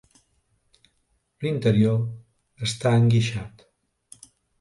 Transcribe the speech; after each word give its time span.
L'interior 1.43 1.99
està 2.69 2.95
enguixat. 3.03 3.63